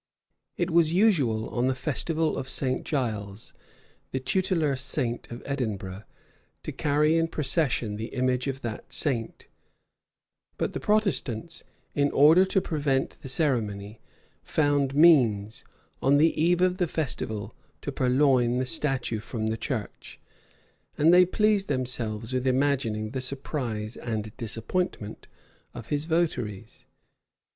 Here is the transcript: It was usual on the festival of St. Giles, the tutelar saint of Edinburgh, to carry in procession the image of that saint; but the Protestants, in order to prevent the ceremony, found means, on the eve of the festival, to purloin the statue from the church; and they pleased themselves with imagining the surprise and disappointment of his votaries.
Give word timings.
It 0.57 0.71
was 0.71 0.95
usual 0.95 1.47
on 1.49 1.67
the 1.67 1.75
festival 1.75 2.35
of 2.35 2.49
St. 2.49 2.83
Giles, 2.83 3.53
the 4.09 4.19
tutelar 4.19 4.75
saint 4.75 5.29
of 5.29 5.43
Edinburgh, 5.45 6.05
to 6.63 6.71
carry 6.71 7.17
in 7.17 7.27
procession 7.27 7.97
the 7.97 8.07
image 8.07 8.47
of 8.47 8.61
that 8.61 8.93
saint; 8.93 9.47
but 10.57 10.73
the 10.73 10.79
Protestants, 10.79 11.63
in 11.93 12.09
order 12.13 12.45
to 12.45 12.59
prevent 12.59 13.19
the 13.21 13.27
ceremony, 13.29 14.01
found 14.41 14.95
means, 14.95 15.63
on 16.01 16.17
the 16.17 16.31
eve 16.33 16.61
of 16.61 16.79
the 16.79 16.87
festival, 16.87 17.53
to 17.81 17.91
purloin 17.91 18.57
the 18.57 18.65
statue 18.65 19.19
from 19.19 19.45
the 19.45 19.55
church; 19.55 20.19
and 20.97 21.13
they 21.13 21.27
pleased 21.27 21.67
themselves 21.67 22.33
with 22.33 22.47
imagining 22.47 23.11
the 23.11 23.21
surprise 23.21 23.97
and 23.97 24.35
disappointment 24.35 25.27
of 25.75 25.89
his 25.89 26.05
votaries. 26.05 26.87